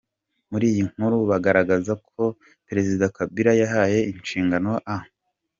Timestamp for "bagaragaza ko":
1.29-2.21